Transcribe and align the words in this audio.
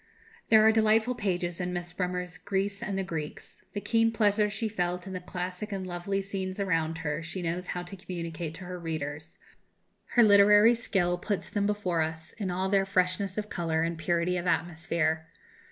There 0.49 0.65
are 0.65 0.71
delightful 0.71 1.13
pages 1.13 1.61
in 1.61 1.73
Miss 1.73 1.93
Bremer's 1.93 2.35
"Greece 2.37 2.81
and 2.81 2.97
the 2.97 3.03
Greeks"; 3.03 3.61
the 3.73 3.79
keen 3.81 4.11
pleasure 4.11 4.49
she 4.49 4.67
felt 4.67 5.05
in 5.05 5.13
the 5.13 5.19
classic 5.19 5.71
and 5.71 5.85
lovely 5.85 6.23
scenes 6.23 6.59
around 6.59 6.97
her 7.05 7.21
she 7.21 7.43
knows 7.43 7.67
how 7.77 7.83
to 7.83 7.95
communicate 7.95 8.55
to 8.55 8.63
her 8.65 8.79
readers; 8.79 9.37
her 10.15 10.23
literary 10.23 10.73
skill 10.73 11.19
puts 11.19 11.51
them 11.51 11.67
before 11.67 12.01
us 12.01 12.33
in 12.39 12.49
all 12.49 12.67
their 12.67 12.83
freshness 12.87 13.37
of 13.37 13.49
colour 13.51 13.83
and 13.83 13.99
purity 13.99 14.37
of 14.37 14.47
atmosphere. 14.47 15.27